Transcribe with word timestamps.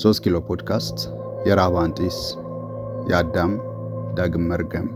ሶስት 0.00 0.20
ኪሎ 0.24 0.36
ፖድካስት 0.46 0.98
የራብ 1.48 1.74
አንጢስ 1.80 2.18
የአዳም 3.10 3.52
ዳግም 4.16 4.44
መርገም 4.50 4.86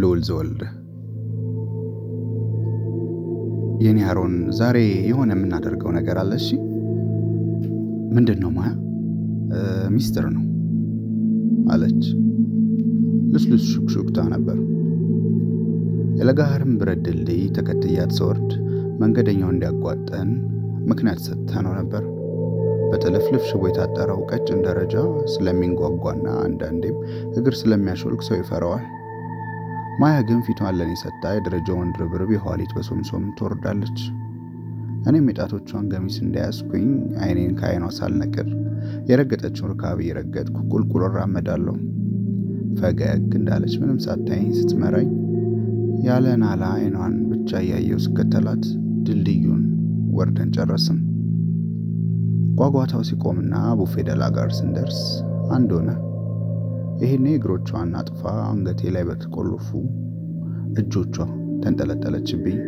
ልዑል 0.00 0.20
ዘወልደ 0.28 0.62
የኔ 3.84 4.00
አሮን 4.08 4.34
ዛሬ 4.58 4.76
የሆነ 5.08 5.30
የምናደርገው 5.36 5.90
ነገር 5.96 6.18
አለ። 6.22 6.32
እሺ 6.40 6.48
ምንድን 8.16 8.38
ነው 8.44 8.52
ማያ 8.56 8.72
ሚስጥር 9.94 10.26
ነው 10.36 10.44
አለች። 11.72 12.02
ልስልስ 13.34 13.64
ሹክሹክታ 13.74 14.26
ነበር። 14.34 14.58
የለጋህርም 16.20 16.74
ብረት 16.80 17.00
ድልድይ 17.06 17.42
ተከትያት 17.56 18.12
ስወርድ 18.18 18.50
መንገደኛው 19.00 19.50
እንዲያጓጠን 19.52 20.30
ምክንያት 20.90 21.20
ሰጥተነው 21.26 21.74
ነበር 21.80 22.02
በጥልፍልፍ 22.90 23.42
ሽቦ 23.48 23.62
የታጠረው 23.68 24.20
ቀጭን 24.30 24.60
ደረጃ 24.66 24.94
ስለሚንጓጓና 25.32 26.26
አንዳንዴም 26.44 26.98
እግር 27.38 27.54
ስለሚያሾልክ 27.60 28.20
ሰው 28.28 28.36
ይፈራዋል። 28.40 28.84
ማያ 30.00 30.16
ግን 30.28 30.40
ፊቷን 30.46 30.76
ለኔ 30.78 30.92
ሰጥታ 31.02 31.24
የደረጃውን 31.34 31.90
ርብርብ 32.00 32.30
የኋሊት 32.34 32.72
በሶምሶም 32.76 33.24
ትወርዳለች። 33.38 33.98
እኔም 35.08 35.28
የጣቶቿን 35.30 35.84
ገሚስ 35.92 36.16
እንዳያስኩኝ 36.22 36.86
አይኔን 37.24 37.52
ከአይኗ 37.58 37.84
ሳልነቅር 37.98 38.48
የረገጠችውን 39.10 39.70
ርካብ 39.72 39.98
እየረገጥኩ 40.04 40.56
ቁልቁል 40.72 41.04
እራመዳለሁ። 41.08 41.76
ፈገግ 42.80 43.30
እንዳለች 43.38 43.74
ምንም 43.80 43.98
ሳታይኝ 44.04 44.48
ስትመራኝ 44.58 45.10
ያለ 46.06 46.26
ናላ 46.42 46.64
አይኗን 46.76 47.14
ብቻ 47.30 47.60
እያየው 47.62 48.00
ስከተላት 48.06 48.64
ድልድዩን 49.06 49.62
ወርደን 50.16 50.50
ጨረስን። 50.56 50.98
ጓጓታው 52.56 53.02
ሲቆምና 53.06 53.54
ቡፌ 53.78 53.94
ደላ 54.08 54.24
ጋር 54.36 54.50
ስንደርስ 54.58 55.00
አንድ 55.56 55.70
ሆነ። 55.76 55.90
ይሄኔ 57.00 57.26
እግሮቿን 57.38 57.90
አጥፋ 58.00 58.20
አንገቴ 58.44 58.90
ላይ 58.94 59.04
በተቆለፉ 59.08 59.68
እጆቿ 60.80 61.16
ተንጠለጠለችብኝ። 61.62 62.58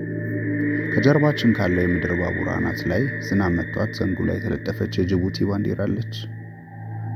ከጀርባችን 0.93 1.55
ካለው 1.57 1.83
የምድር 1.85 2.13
ባቡር 2.21 2.49
አናት 2.55 2.81
ላይ 2.91 3.03
ዝናብ 3.27 3.55
መቷት 3.59 3.91
ዘንጉ 3.99 4.19
ላይ 4.29 4.37
የተለጠፈች 4.39 4.93
የጅቡቲ 5.01 5.47
ባንዲራ 5.51 5.81
አለች። 5.87 6.15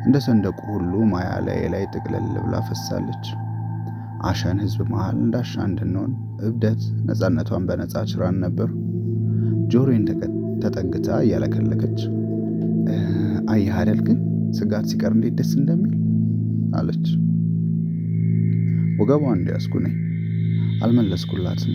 እንደ 0.04 0.16
ሰንደቁ 0.26 0.58
ሁሉ 0.72 0.92
ማያ 1.12 1.30
ላይ 1.46 1.60
ላይ 1.74 1.84
ጥቅልል 1.94 2.26
ብላ 2.38 2.56
ፈሳለች። 2.68 3.26
አሸን 4.24 4.58
ህዝብ 4.64 4.80
መሃል 4.92 5.16
እንዳሻ 5.22 5.52
እንድንሆን 5.68 6.12
እብደት 6.46 6.82
ነፃነቷን 7.08 7.66
በነፃ 7.68 8.04
ችራን 8.10 8.36
ነበር። 8.44 8.68
ጆሮዬን 9.72 10.04
ተጠግታ 10.64 11.08
እያለከለከች 11.24 12.00
አየህ 13.52 13.74
አይደል 13.78 14.00
ግን 14.06 14.18
ስጋት 14.58 14.86
ሲቀር 14.90 15.12
እንዴት 15.16 15.34
ደስ 15.38 15.50
እንደሚል 15.58 15.92
አለች። 16.78 17.06
ወገቧ 19.00 19.22
እንዲያስኩ 19.36 19.74
ነኝ። 19.84 19.96
አልመለስኩላትም። 20.84 21.74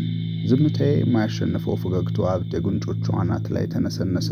ዝምታዬ 0.50 0.92
የማያሸንፈው 0.98 1.76
ፈገግቷ 1.82 2.18
አብጥ 2.32 2.52
የጉንጮቿ 2.56 3.06
አናት 3.22 3.46
ላይ 3.56 3.66
ተነሰነሰ። 3.74 4.30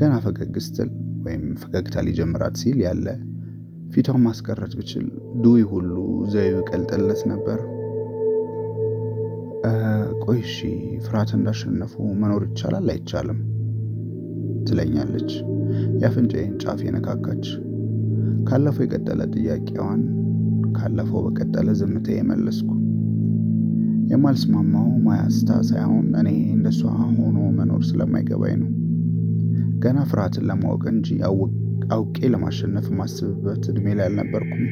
ገና 0.00 0.12
ፈገግ 0.24 0.54
ስትል 0.66 0.90
ወይም 1.24 1.44
ፈገግታ 1.62 2.04
ሊጀምራት 2.06 2.56
ሲል 2.62 2.78
ያለ 2.86 3.06
ፊቷን 3.92 4.20
ማስቀረት 4.24 4.72
ብችል 4.78 5.06
ዱይ 5.42 5.62
ሁሉ 5.72 5.90
ዘዩ 6.32 6.54
ቀልጠለት 6.70 7.22
ነበር። 7.32 7.58
ቆይ 10.24 10.38
እሺ 10.44 10.56
ፍርሃት 11.04 11.30
እንዳሸነፉ 11.36 11.92
መኖር 12.20 12.42
ይቻላል 12.48 12.86
አይቻልም? 12.92 13.38
ትለኛለች 14.66 15.30
የአፍንጫዬን 16.00 16.54
ጫፍ 16.62 16.80
የነካካች። 16.86 17.46
ካለፈው 18.48 18.84
የቀጠለ 18.84 19.20
ጥያቄዋን 19.34 20.00
ካለፈው 20.76 21.20
በቀጠለ 21.26 21.68
ዝምታ 21.80 22.08
የመለስኩ። 22.14 22.70
የማልስማማው 24.12 24.88
ማያስታ 25.04 25.50
ሳይሆን 25.68 26.06
እኔ 26.20 26.28
እንደሷ 26.54 26.80
ሆኖ 27.18 27.38
መኖር 27.58 27.82
ስለማይገባኝ 27.88 28.56
ነው። 28.62 28.70
ገና 29.78 29.98
ፍርሃትን 30.10 30.46
ለማወቅ 30.48 30.82
እንጂ 30.92 31.08
አውቄ 31.92 32.28
ለማሸነፍ 32.32 32.86
የማስብበት 32.90 33.62
እድሜ 33.70 33.86
ላይ 33.98 34.06
አልነበርኩም። 34.08 34.64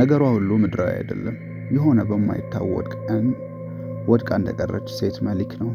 ነገሯ 0.00 0.22
ሁሉ 0.34 0.50
ምድራዊ 0.62 0.90
አይደለም። 0.96 1.36
የሆነ 1.74 2.00
በማይታወቅ 2.08 2.88
ቀን 3.06 3.26
ወድቃ 4.08 4.30
እንደቀረች 4.40 4.88
ሴት 4.98 5.16
መሊክ 5.26 5.52
ነው። 5.62 5.70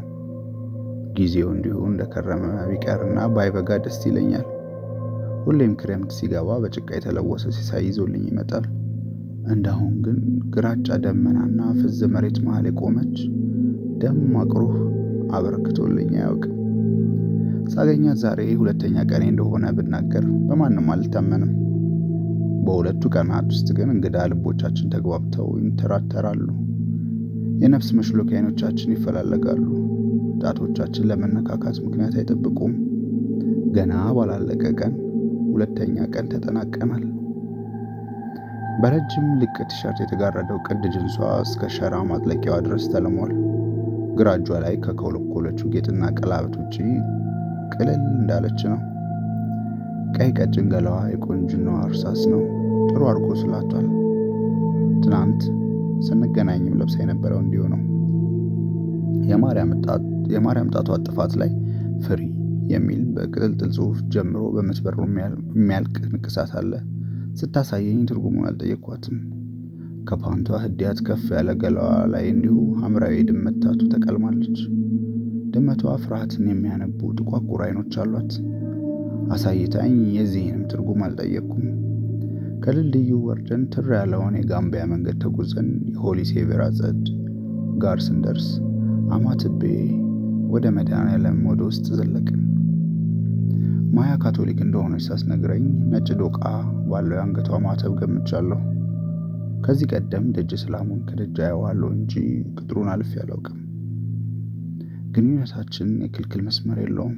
ጊዜው 1.16 1.48
እንዲሁ 1.54 1.78
እንደከረመ 1.88 2.44
ቢቀርና 2.68 3.18
ባይበጋ 3.34 3.70
ደስ 3.84 3.98
ይለኛል። 4.08 4.46
ሁሌም 5.44 5.72
ክረምት 5.80 6.10
ሲገባ 6.16 6.58
በጭቃ 6.62 6.88
የተለወሰ 6.96 7.44
ሲሳይ 7.56 7.82
ይዞልኝ 7.86 8.24
ይመጣል። 8.30 8.66
እንዳሁን 9.52 9.94
ግን 10.04 10.18
ግራጫ 10.54 10.88
ደመናና 11.04 11.60
ፍዝ 11.78 12.00
መሬት 12.12 12.38
መሃል 12.44 12.66
የቆመች 12.70 13.16
ደማቅ 14.02 14.52
ሩህ 14.60 14.74
አበርክቶልኝ 15.36 16.12
አያውቅም። 16.18 16.48
ሳገኛት 17.72 18.18
ዛሬ 18.22 18.40
ሁለተኛ 18.60 18.96
ቀኔ 19.10 19.24
እንደሆነ 19.32 19.66
ብናገር 19.76 20.24
በማንም 20.48 20.88
አልታመንም። 20.94 21.52
በሁለቱ 22.66 23.02
ቀናት 23.14 23.48
ውስጥ 23.52 23.68
ግን 23.78 23.88
እንግዳ 23.94 24.18
ልቦቻችን 24.32 24.90
ተግባብተው 24.94 25.48
ይንተራተራሉ። 25.60 26.46
የነፍስ 27.62 27.88
መሽሎኪያ 27.98 28.38
አይኖቻችን 28.38 28.92
ይፈላለጋሉ። 28.94 29.64
ጣቶቻችን 30.42 31.08
ለመነካካት 31.10 31.76
ምክንያት 31.84 32.14
አይጠብቁም። 32.18 32.72
ገና 33.76 33.92
ባላለቀ 34.16 34.62
ቀን 34.80 34.94
ሁለተኛ 35.52 35.96
ቀን 36.14 36.26
ተጠናቀናል። 36.32 37.04
በረጅም 38.82 39.26
ልቅ 39.40 39.56
ቲሸርት 39.70 39.98
የተጋረደው 40.02 40.58
ቅድ 40.66 40.84
ጅንሷ 40.94 41.16
እስከ 41.44 41.68
ሸራ 41.74 41.94
ማጥለቂያዋ 42.10 42.56
ድረስ 42.66 42.84
ተልሟል። 42.92 43.32
ግራ 44.18 44.28
እጇ 44.38 44.48
ላይ 44.64 44.74
ከኮለኮለችው 44.84 45.70
ጌጥና 45.74 46.02
ቀለበት 46.18 46.54
ውጪ 46.60 46.76
ቅልል 47.74 48.02
እንዳለች 48.12 48.60
ነው። 48.72 48.80
ቀይ 50.16 50.30
ቀጭን 50.38 50.66
ገላዋ 50.72 50.98
የቁንጅናዋ 51.12 51.78
እርሳስ 51.86 52.22
ነው። 52.32 52.42
ጥሩ 52.90 53.02
አድርጎ 53.10 53.28
ስላቷል። 53.40 53.86
ትናንት 55.04 55.42
ስንገናኝም 56.06 56.76
ለብሳ 56.80 56.96
የነበረው 57.02 57.40
እንዲሁ 57.42 57.62
ነው። 57.72 57.80
የማርያም 60.32 60.70
ጣቷ 60.74 60.90
ጥፋት 61.06 61.32
ላይ 61.40 61.50
ፍሪ 62.04 62.20
የሚል 62.72 63.02
በቅጥልጥል 63.14 63.70
ጽሑፍ 63.76 63.98
ጀምሮ 64.14 64.42
በመስበሩ 64.54 64.98
የሚያልቅ 65.54 65.96
ንቅሳት 66.12 66.50
አለ። 66.60 66.72
ስታሳየኝ 67.40 68.00
ትርጉሙን 68.08 68.46
አልጠየኳትም። 68.48 69.18
ከፓንቷ 70.08 70.48
ህዲያት 70.62 70.98
ከፍ 71.06 71.24
ያለ 71.36 71.50
ገላዋ 71.60 71.90
ላይ 72.12 72.24
እንዲሁ 72.32 72.54
ሐምራዊ 72.80 73.16
ድመት 73.28 73.56
ታቱ 73.62 73.80
ተቀልማለች። 73.92 74.58
ድመቷ 75.52 75.82
ፍርሃትን 76.02 76.44
የሚያነቡ 76.50 77.00
ጥቋቁር 77.18 77.62
አይኖች 77.66 77.94
አሏት። 78.02 78.32
አሳይታኝ 79.34 79.94
የዚህንም 80.16 80.66
ትርጉም 80.70 81.02
አልጠየቅኩም። 81.06 81.66
ከድልድዩ 82.64 83.10
ወርደን 83.26 83.62
ትር 83.72 83.88
ያለውን 83.96 84.34
የጋምቢያ 84.38 84.82
መንገድ 84.90 85.16
ተጉዘን 85.22 85.68
የሆሊ 85.92 86.20
ሴቬር 86.30 86.60
አጸድ 86.66 87.00
ጋር 87.82 87.98
ስንደርስ 88.06 88.48
አማትቤ 89.12 89.62
ወደ 90.52 90.66
መድኃኔዓለም 90.76 91.38
ወደ 91.48 91.60
ውስጥ 91.68 91.86
ዘለቅን። 91.98 92.40
ማያ 93.94 94.12
ካቶሊክ 94.22 94.60
እንደሆነች 94.64 95.04
ሳስነግረኝ 95.06 95.64
ነጭ 95.92 96.08
ዶቃ 96.20 96.40
ባለው 96.90 97.16
የአንገቷ 97.16 97.58
ማተብ 97.64 97.92
ገምቻለሁ። 98.00 98.60
ከዚህ 99.64 99.88
ቀደም 99.92 100.24
ደጅ 100.36 100.52
ሰላሙን 100.62 101.00
ከደጃ 101.08 101.38
አየዋለሁ 101.46 101.88
እንጂ 101.96 102.14
ቅጥሩን 102.56 102.88
አልፌ 102.92 103.12
አላውቅም። 103.22 103.58
ግንኙነታችን 105.14 105.88
የክልክል 106.04 106.42
መስመር 106.46 106.78
የለውም። 106.82 107.16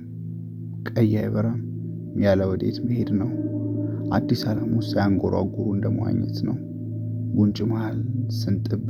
ቀይ 0.91 1.13
አይበራም። 1.21 1.61
ያለ 2.23 2.43
ወዴት 2.51 2.79
መሄድ 2.87 3.11
ነው። 3.21 3.31
አዲስ 4.15 4.43
ዓለም 4.51 4.71
ውስጥ 4.79 4.93
ሳያንጎራጉሩ 4.93 5.67
እንደመዋኘት 5.75 6.39
ነው። 6.49 6.57
ጉንጭ 7.35 7.59
መሃል 7.71 7.99
ስንጥብ 8.39 8.83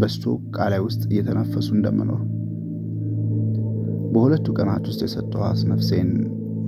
በስቶ 0.00 0.24
ቃላይ 0.56 0.80
ውስጥ 0.84 1.02
እየተነፈሱ 1.10 1.68
እንደመኖር። 1.76 2.20
በሁለቱ 4.12 4.46
ቀናት 4.58 4.84
ውስጥ 4.90 5.00
የሰጠኋት 5.06 5.60
ነፍሴን 5.70 6.10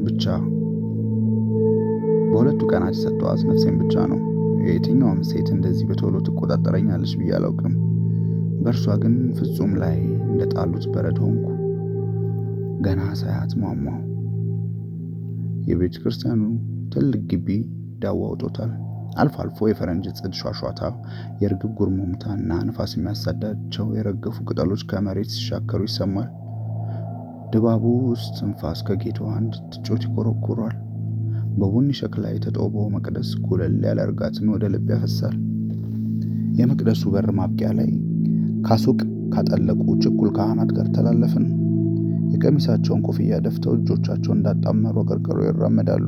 ብቻ 0.07 0.25
በሁለቱ 2.33 2.61
ቀናት 2.71 2.95
የሰጠኋት 2.97 3.41
ነፍሴን 3.49 3.75
ብቻ 3.83 3.95
ነው። 4.13 4.21
የየትኛውም 4.63 5.21
ሴት 5.29 5.49
እንደዚህ 5.55 5.87
በቶሎ 5.89 6.17
ትቆጣጠረኛለች 6.27 7.13
ብዬ 7.21 7.33
አላውቅም። 7.39 7.75
በእርሷ 8.63 8.95
ግን 9.03 9.15
ፍጹም 9.39 9.73
ላይ 9.83 9.97
እንደጣሉት 10.27 10.85
በረድ 10.93 11.19
ሆንኩ። 11.25 11.47
ገና 12.87 13.03
ሳያት 13.21 13.53
ሟሟው። 13.61 13.99
የቤተ 15.67 15.97
ክርስቲያኑ 16.03 16.41
ትልቅ 16.93 17.23
ግቢ 17.31 17.49
ዳዋ 18.03 18.21
አውጦታል። 18.29 18.71
አልፎ 19.17 19.35
አልፎ 19.43 19.59
የፈረንጅ 19.69 20.07
ጽድ 20.19 20.35
ሿሿታ፣ 20.41 20.81
የእርግብ 21.41 21.73
ጉርሞምታ 21.79 22.25
እና 22.37 22.61
ንፋስ 22.67 22.93
የሚያሳዳቸው 22.97 23.87
የረገፉ 23.97 24.37
ቅጠሎች 24.49 24.83
ከመሬት 24.91 25.31
ሲሻከሩ 25.35 25.81
ይሰማል። 25.89 26.31
ድባቡ 27.53 27.83
ውስጥ 28.09 28.31
ትንፋስ 28.39 28.81
ከጌታዋ 28.87 29.31
እንድትጮት 29.41 30.05
ይኮረኩሯል። 30.07 30.77
በቡኒ 31.57 31.89
ሸክላ 31.99 32.27
የተጦበው 32.33 32.87
መቅደስ 32.95 33.31
ኩለል 33.45 33.75
ያለ 33.87 33.99
እርጋትን 34.07 34.47
ወደ 34.55 34.71
ልብ 34.75 34.89
ያፈሳል። 34.95 35.37
የመቅደሱ 36.59 37.03
በር 37.13 37.29
ማብቂያ 37.39 37.69
ላይ 37.79 37.91
ካሱቅ 38.67 38.99
ካጠለቁ 39.35 39.85
ችኩል 40.03 40.31
ካህናት 40.37 40.71
ጋር 40.77 40.89
ተላለፍን። 40.97 41.47
የቀሚሳቸውን 42.33 43.01
ኮፍያ 43.07 43.39
ደፍተው 43.47 43.73
እጆቻቸውን 43.79 44.39
እንዳጣመሩ 44.39 44.97
አቀርቅሮ 45.05 45.39
ይራመዳሉ። 45.47 46.05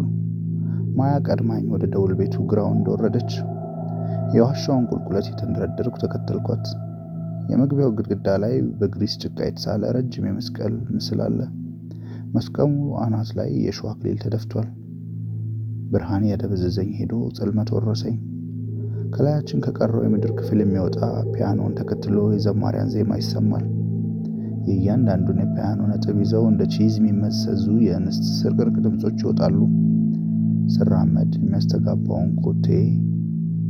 ማያ 0.94 1.14
ቀድማኝ 1.26 1.64
ወደ 1.72 1.84
ደውል 1.92 2.12
ቤቱ 2.18 2.34
ግራው 2.50 2.68
እንደወረደች 2.74 3.30
የዋሻውን 4.34 4.84
ቁልቁለት 4.90 5.26
የተንደረደርኩ 5.30 5.94
ተከተልኳት። 6.02 6.66
የመግቢያው 7.50 7.90
ግድግዳ 7.98 8.28
ላይ 8.42 8.54
በግሪስ 8.78 9.14
ጭቃ 9.22 9.38
የተሳለ 9.44 9.90
ረጅም 9.96 10.26
የመስቀል 10.28 10.74
ምስል 10.94 11.20
አለ። 11.26 11.38
መስቀሉ 12.34 12.72
አናት 13.02 13.30
ላይ 13.38 13.50
የእሾህ 13.58 13.90
አክሊል 13.90 14.16
ተደፍቷል። 14.22 14.68
ብርሃን 15.92 16.24
ያደበዘዘኝ 16.30 16.88
ሄዶ 16.98 17.14
ጽልመት 17.36 17.68
ወረሰኝ። 17.74 18.16
ከላያችን 19.14 19.62
ከቀረው 19.64 20.02
የምድር 20.04 20.32
ክፍል 20.38 20.60
የሚወጣ 20.62 20.98
ፒያኖን 21.32 21.74
ተከትሎ 21.78 22.16
የዘማሪያን 22.32 22.92
ዜማ 22.94 23.18
ይሰማል። 23.20 23.64
የእያንዳንዱን 24.68 25.40
የፒያኖ 25.42 25.80
ነጥብ 25.90 26.18
ይዘው 26.22 26.44
እንደ 26.50 26.62
ቺዝ 26.74 26.94
የሚመሰዙ 26.98 27.66
የእንስት 27.86 28.24
ስርቅርቅ 28.38 28.76
ድምፆች 28.84 29.18
ይወጣሉ። 29.24 29.58
ስራመድ 30.74 31.32
የሚያስተጋባውን 31.38 32.30
ኮቴ 32.40 32.66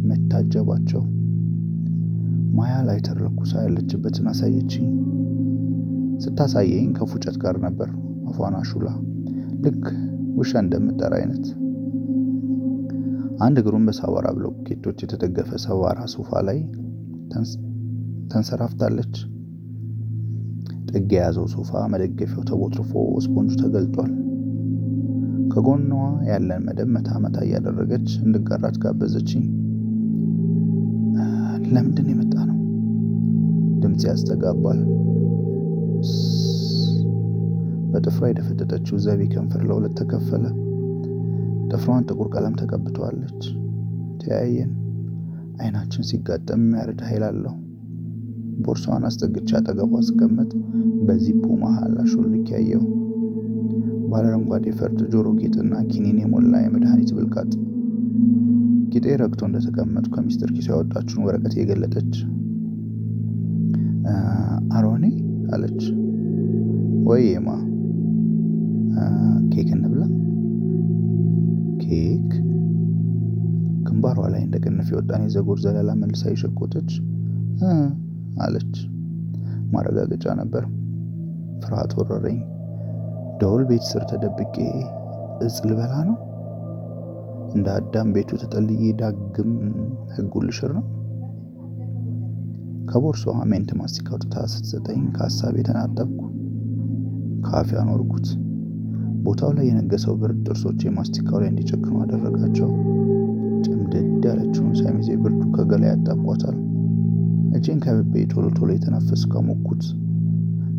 መታጀባቸው። 0.08 1.02
ማያ 2.56 2.74
ላይ 2.88 2.98
ተረኩሳ 3.06 3.52
ያለችበትን 3.64 4.26
አሳየችኝ። 4.32 4.88
ስታሳየኝ 6.24 6.88
ከፉጨት 6.98 7.36
ጋር 7.42 7.56
ነበር። 7.64 7.88
አፏን 8.28 8.56
አሹላ 8.60 8.88
ልክ 9.64 9.84
ውሻ 10.38 10.52
እንደምጠራ 10.62 11.12
አይነት። 11.20 11.44
አንድ 13.44 13.56
እግሩን 13.60 13.86
በሳዋራ 13.88 14.26
ብሎኬቶች 14.36 14.98
የተደገፈ 15.04 15.50
ሰባራ 15.64 16.00
ሶፋ 16.14 16.40
ላይ 16.48 16.58
ተንሰራፍታለች። 18.30 19.14
ጥግ 20.90 21.10
የያዘው 21.14 21.46
ሶፋ 21.54 21.70
መደገፊያው 21.92 22.44
ተቦትርፎ 22.50 22.92
ስፖንጁ 23.24 23.52
ተገልጧል። 23.62 24.12
ከጎኗ 25.54 25.90
ያለን 26.28 26.62
መደብ 26.66 26.88
መታ 26.94 27.10
መታ 27.24 27.36
እያደረገች 27.44 28.08
እንድጋራት 28.22 28.76
ጋበዘችኝ። 28.82 29.44
ለምንድን 31.74 32.08
የመጣ 32.12 32.34
ነው? 32.48 32.56
ድምፅ 33.82 34.02
ያስተጋባል። 34.08 34.80
በጥፍሯ 37.92 38.22
የደፈጠጠችው 38.30 38.96
ዘቢ 39.04 39.20
ከንፈር 39.32 39.62
ለሁለት 39.68 39.94
ተከፈለ። 40.00 40.44
ጥፍሯን 41.70 42.06
ጥቁር 42.08 42.28
ቀለም 42.34 42.56
ተቀብተዋለች። 42.60 43.42
ተያየን። 44.22 44.72
አይናችን 45.58 46.08
ሲጋጠም 46.10 46.62
የሚያርድ 46.64 47.00
ኃይል 47.08 47.24
አለው። 47.28 47.54
ቦርሳዋን 48.58 49.06
አስጠግቼ 49.08 49.48
አጠገቧ 49.58 49.92
አስቀመጥ። 50.00 50.50
በዚፑ 51.06 51.44
መሃል 51.62 51.96
አሾልክ 52.02 52.46
ያየው 52.54 52.82
ባለ 54.14 54.24
አረንጓዴ 54.28 54.64
ፈርጥ 54.78 54.98
ጆሮ 55.12 55.28
ጌጥና 55.38 55.76
ኪኒን 55.88 56.18
የሞላ 56.20 56.52
የመድኃኒት 56.62 57.08
ብልቃጥ። 57.16 57.48
ጌጤ 58.92 59.06
ረግቶ 59.20 59.40
እንደተቀመጡ 59.48 60.06
ከሚስጥር 60.14 60.50
ኪሷ 60.56 60.68
ያወጣችውን 60.72 61.24
ወረቀት 61.26 61.54
የገለጠች 61.58 62.12
አሮኔ 64.76 65.04
አለች። 65.54 65.80
ወይማ 67.08 67.48
ኬክ 69.52 69.68
እንብላ? 69.76 70.02
ኬክ 71.82 72.30
ግንባሯ 73.88 74.20
ላይ 74.32 74.42
እንደ 74.46 74.56
ቅንፍ 74.64 74.88
የወጣን 74.92 75.26
የዘጎር 75.26 75.60
ዘለላ 75.64 75.92
መልሳ 76.00 76.24
የሸቆጠች 76.32 76.90
አለች። 78.42 78.74
ማረጋገጫ 79.74 80.26
ነበር። 80.40 80.64
ፍርሃት 81.62 81.92
ወረረኝ። 81.98 82.38
ደወል 83.44 83.62
ቤት 83.64 83.82
ስር 83.82 84.02
ተደብቄ 84.10 84.54
እጽ 85.42 85.56
ልበላ 85.68 85.94
ነው? 86.06 86.14
እንደ 87.54 87.66
አዳም 87.70 88.08
ቤቱ 88.12 88.30
ተጠልዬ 88.42 88.92
ዳግም 89.00 89.50
ህጉን 90.14 90.44
ልሽር 90.48 90.70
ነው? 90.72 90.84
ከቦርሳዋ 92.88 93.36
mint 93.50 93.70
ማስቲካ 93.80 94.08
አውጥታ 94.10 94.44
ስትሰጠኝ 94.52 95.02
ከሀሳብ 95.16 95.54
የተናጠብኩ 95.60 96.20
ከአፌ 97.46 97.70
አኖርኩት። 97.76 98.26
ቦታው 99.24 99.52
ላይ 99.52 99.66
የነገሰው 99.68 100.16
ብርድ 100.22 100.40
ጥርሶቼ 100.48 100.92
ማስቲካው 100.98 101.38
ላይ 101.42 101.50
እንዲጨክኑ 101.52 101.94
አደረጋቸው። 102.02 102.70
ጭምድድ 103.66 104.24
ያለችውን 104.30 104.72
ሸሚዜ 104.80 105.10
ብርዱ 105.22 105.42
ከገላይ 105.56 105.90
ያጣቧታል። 105.90 106.56
እጄን 107.58 107.80
ከብቤ 107.84 108.24
ቶሎ 108.32 108.46
ቶሎ 108.58 108.70
የተነፈስ 108.74 109.24
ከሞኩት 109.32 109.84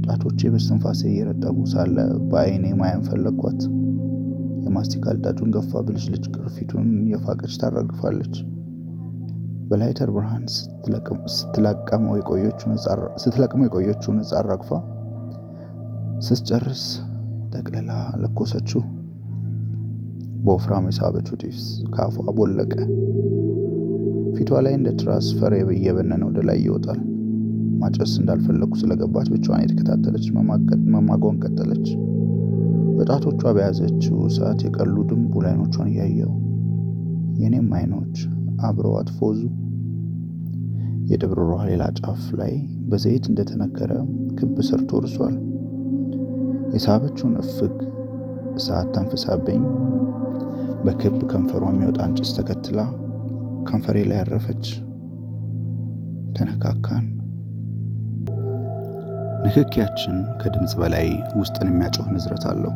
ጣቶቼ 0.06 0.50
በስትንፋሴ 0.54 1.02
እየረጠቡ 1.10 1.58
ሳለ 1.72 1.96
በአይኔ 2.30 2.66
ማያን 2.80 3.06
ፈለግኳት። 3.08 3.62
የማስቲካ 4.66 5.14
ልጣጩን 5.16 5.50
ገፋ 5.56 5.82
ብልጭልጭ 5.88 6.26
ቅርፊቱን 6.36 6.90
የፋቀች 7.12 7.56
ታራግፋለች። 7.62 8.36
በላይተር 9.70 10.10
ብርሃን 10.16 10.44
ስትለቀመው 11.36 12.16
የቆየችውን 13.68 14.20
ዕፅ 14.22 14.34
አራግፋ 14.42 14.72
ስትጨርስ 16.28 16.84
ጠቅልላ 17.56 17.92
ለኮሰችው። 18.22 18.84
በወፍራም 20.46 20.88
የሳበችው 20.90 21.36
ጢስ 21.42 21.62
ከአፏ 21.94 22.26
ቦለቀ። 22.38 22.74
ፊቷ 24.36 24.52
ላይ 24.66 24.74
እንደ 24.78 24.90
ትራስ 25.00 25.28
ፈር 25.38 25.54
እየበነነ 25.74 26.24
ወደ 26.30 26.40
ላይ 26.48 26.58
ይወጣል። 26.66 27.00
ማጨስ 27.80 28.12
እንዳልፈለግኩ 28.20 28.74
ስለገባት 28.82 29.28
ብቻዋን 29.34 29.64
የተከታተለች 29.64 30.26
መማጓን 30.96 31.40
ቀጠለች። 31.44 31.88
በጣቶቿ 32.98 33.42
በያዘችው 33.56 34.18
ሰዓት 34.36 34.60
የቀሉ 34.66 34.96
ድንቡል 35.10 35.46
አይኖቿን 35.50 35.90
እያየው 35.92 36.34
የኔም 37.40 37.70
አይኖች 37.78 38.18
አብረዋት 38.68 39.10
ፎዙ። 39.18 39.40
የድብርሯ 41.10 41.56
ሌላ 41.70 41.84
ጫፍ 42.00 42.24
ላይ 42.40 42.54
በዘይት 42.90 43.26
እንደተነከረ 43.32 43.92
ክብ 44.38 44.56
ሰርቶ 44.70 44.92
እርሷል። 45.02 45.36
የሳበችውን 46.74 47.36
እፍግ 47.44 47.76
እሳት 48.56 48.88
ተንፍሳብኝ 48.96 49.62
በክብ 50.86 51.18
ከንፈሯ 51.32 51.64
የሚወጣን 51.72 52.16
ጭስ 52.18 52.32
ተከትላ 52.38 52.80
ከንፈሬ 53.68 53.98
ላይ 54.10 54.18
ያረፈች። 54.22 54.66
ተነካካን። 56.36 57.06
ንክኪያችን 59.46 60.16
ከድምፅ 60.40 60.74
በላይ 60.80 61.08
ውስጥን 61.40 61.68
የሚያጮህ 61.70 62.08
ንዝረት 62.14 62.44
አለው። 62.52 62.74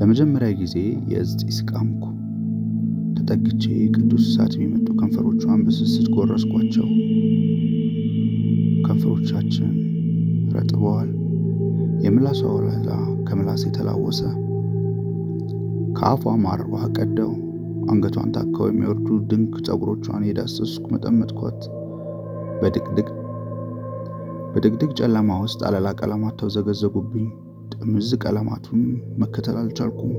ለመጀመሪያ 0.00 0.48
ጊዜ 0.58 0.74
የእዝ 1.12 1.30
ጢስ 1.42 1.58
ተጠግቼ 3.18 3.62
ቅዱስ 3.94 4.24
እሳት 4.28 4.52
የሚመጡ 4.56 4.86
ከንፈሮቿን 4.98 5.62
በስስት 5.64 6.06
ጎረስኳቸው። 6.14 6.86
ከንፈሮቻችን 8.86 9.72
ረጥበዋል። 10.54 11.10
የምላሷ 12.04 12.42
ወለላ 12.54 12.90
ከምላስ 13.28 13.64
የተላወሰ 13.66 14.20
ከአፏ 15.98 16.34
ማር 16.42 16.62
ውሃ 16.72 16.84
ቀደው 16.96 17.32
አንገቷን 17.90 18.32
ታከው 18.34 18.68
የሚወርዱ 18.68 19.08
ድንክ 19.30 19.54
ፀጉሮቿን 19.66 20.26
የዳሰስኩ 20.28 20.84
መጠመጥኳት። 20.94 21.60
በድቅድቅ 22.60 23.08
ጨለማ 24.60 25.30
ውስጥ 25.42 25.60
አለላ 25.66 25.88
ቀለማት 25.98 26.34
ተወዘገዘጉብኝ። 26.40 27.26
ጥምዝ 27.72 28.08
ቀለማቱን 28.22 28.80
መከተል 29.20 29.56
አልቻልኩም። 29.60 30.12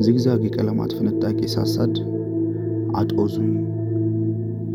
ዚግዛግ 0.00 0.42
የቀለማት 0.46 0.92
ፍንጣቂ 0.98 1.40
ሳሳድ 1.54 1.94
አጦዙኝ። 3.00 3.50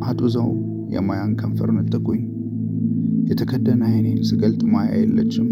አጡዘው 0.05 0.49
የማያን 0.95 1.31
ከንፈር 1.39 1.69
ነጠቁኝ። 1.77 2.23
የተከደነ 3.29 3.83
አይኔን 3.91 4.19
ስገልጥ 4.29 4.61
ማያ 4.73 4.91
የለችም። 4.97 5.47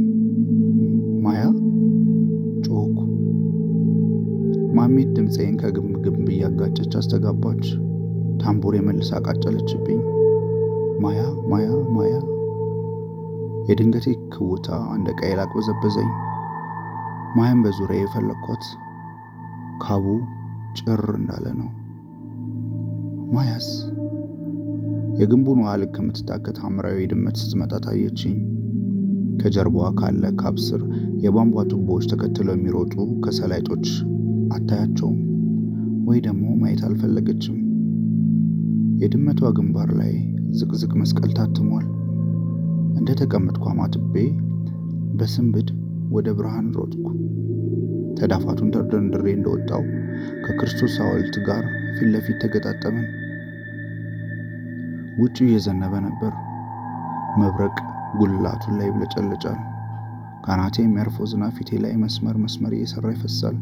ማያ 1.24 1.44
ጮኩ። 2.68 2.98
ማሚት 4.78 5.10
ድምፄን 5.18 5.56
ከግንብ 5.62 5.96
ግንብ 6.06 6.28
እያጋጨች 6.36 6.94
አስተጋባች። 7.02 7.66
ታምቡር 8.44 8.76
የመልሳ 8.76 9.12
አቃጨለችብኝ። 9.22 10.02
ማያ 11.00 11.22
ማያ 11.52 11.68
ማያ። 11.96 12.16
የድንገቴ 13.68 14.06
ክውታ 14.34 14.68
እንደ 14.96 15.10
ቀይል 15.20 15.40
አቅበዘበዘኝ። 15.44 16.10
ማያን 17.38 17.62
በዙሪያ 17.66 18.00
የፈለግኳት 18.02 18.64
ካቡ 19.84 20.06
ጭር 20.80 21.04
እንዳለ 21.18 21.46
ነው። 21.60 21.70
ማያስ 23.34 23.68
የግንቡን 25.20 25.62
ውሃ 25.62 25.72
ልክ 25.82 25.92
ከምትታከት 25.96 26.58
ሐምራዊ 26.64 27.00
ድመት 27.12 27.36
ስትመጣ 27.42 27.74
ታየችኝ። 27.86 28.36
ከጀርባዋ 29.42 29.88
ካለ 30.00 30.24
ካብ 30.42 30.58
ስር 30.66 30.82
የቧንቧ 31.24 31.66
ቱቦዎች 31.72 32.06
ተከትለው 32.12 32.56
የሚሮጡ 32.58 32.94
ከሰላይጦች 33.24 33.88
አታያቸውም፣ 34.56 35.20
ወይ 36.08 36.20
ደግሞ 36.26 36.46
ማየት 36.62 36.82
አልፈለገችም። 36.88 37.58
የድመቷ 39.02 39.42
ግንባር 39.58 39.90
ላይ 40.00 40.14
ዝቅዝቅ 40.58 40.92
መስቀል 41.02 41.32
ታትሟል። 41.38 41.86
እንደ 42.98 43.10
ተቀመጥኩ 43.20 43.64
አማትቤ 43.72 44.16
በስንብድ 45.20 45.70
ወደ 46.12 46.30
ብርሃን 46.38 46.68
ሮጥኩ። 46.78 47.06
ተዳፋቱን 48.18 48.72
ተደርድሬ 48.74 49.28
እንደወጣው 49.34 49.84
ከክርስቶስ 50.44 50.96
ሐውልት 51.02 51.36
ጋር 51.48 51.64
ፊት 51.96 52.10
ለፊት 52.14 52.38
ተገጣጠምን። 52.44 53.08
ውጭ 55.20 55.38
እየዘነበ 55.46 55.94
ነበር። 56.06 56.34
መብረቅ 57.40 57.76
ጉልላቱን 58.20 58.76
ላይ 58.80 58.88
ይብለጨለጫል። 58.90 59.60
ካናቴ 60.46 60.76
የሚያርፈው 60.84 61.28
ዝናብ 61.32 61.54
ፊቴ 61.58 61.80
ላይ 61.84 61.94
መስመር 62.02 62.38
መስመር 62.44 62.74
እየሰራ 62.78 63.06
ይፈሳል። 63.14 63.58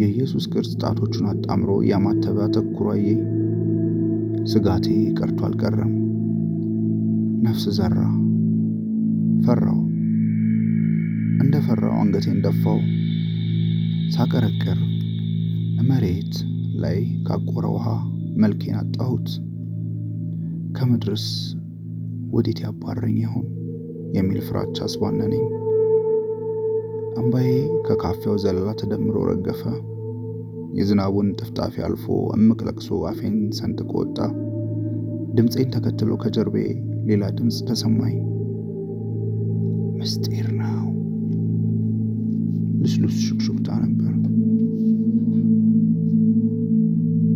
የኢየሱስ 0.00 0.44
ቅርጽ 0.52 0.72
ጣቶቹን 0.82 1.26
አጣምሮ 1.30 1.70
እያማተበ 1.82 2.38
አተኩሮ 2.46 2.88
አየኝ። 2.94 3.20
ስጋቴ 4.50 4.86
ቀርቶ 5.18 5.40
አልቀረም። 5.48 5.92
ነፍስ 7.44 7.64
ዘራ። 7.76 7.96
ፈራው። 9.44 9.78
እንደ 11.42 11.54
ፈራው 11.66 11.94
አንገቴን 11.98 12.38
ደፋው። 12.44 12.78
ሳቀረቅር 14.14 14.78
መሬት 15.88 16.34
ላይ 16.82 16.98
ካቆረ 17.26 17.66
ውሃ 17.74 17.86
መልኬን 18.42 18.76
አጣሁት። 18.80 19.28
ከምድርስ 20.76 21.26
ወዴት 22.32 22.58
ያባረኝ 22.64 23.16
ይሆን 23.22 23.46
የሚል 24.16 24.40
ፍራቻ 24.48 24.76
አስባነነኝ። 24.86 25.46
እምባዬ 27.20 27.48
ከካፊያው 27.86 28.36
ዘለላ 28.42 28.68
ተደምሮ 28.80 29.16
ረገፈ። 29.30 29.62
የዝናቡን 30.78 31.28
ጥፍጣፊ 31.38 31.74
አልፎ 31.86 32.04
እምቅ 32.34 32.60
ለቅሶ 32.66 33.00
አፌን 33.10 33.36
ሰንጥቆ 33.58 33.92
ወጣ። 34.02 34.18
ድምፄን 35.36 35.72
ተከትሎ 35.74 36.10
ከጀርቤ 36.22 36.56
ሌላ 37.08 37.24
ድምፅ 37.30 37.58
ተሰማኝ። 37.68 38.16
ምስጢር 39.98 40.48
ነው። 40.58 40.84
ልስሉስ 42.80 43.16
ሹክሹክታ 43.26 43.68
ነበር። 43.84 43.97